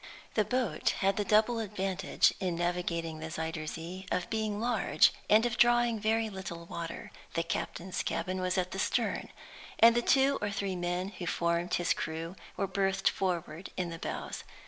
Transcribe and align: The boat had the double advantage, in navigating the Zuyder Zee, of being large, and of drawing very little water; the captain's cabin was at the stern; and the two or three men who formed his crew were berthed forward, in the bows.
The 0.33 0.43
boat 0.43 0.89
had 1.01 1.15
the 1.15 1.23
double 1.23 1.59
advantage, 1.59 2.33
in 2.39 2.55
navigating 2.55 3.19
the 3.19 3.29
Zuyder 3.29 3.67
Zee, 3.67 4.07
of 4.11 4.31
being 4.31 4.59
large, 4.59 5.13
and 5.29 5.45
of 5.45 5.57
drawing 5.57 5.99
very 5.99 6.27
little 6.27 6.65
water; 6.65 7.11
the 7.35 7.43
captain's 7.43 8.01
cabin 8.01 8.41
was 8.41 8.57
at 8.57 8.71
the 8.71 8.79
stern; 8.79 9.29
and 9.77 9.93
the 9.95 10.01
two 10.01 10.39
or 10.41 10.49
three 10.49 10.75
men 10.75 11.09
who 11.09 11.27
formed 11.27 11.75
his 11.75 11.93
crew 11.93 12.35
were 12.57 12.65
berthed 12.65 13.09
forward, 13.11 13.69
in 13.77 13.91
the 13.91 13.99
bows. 13.99 14.43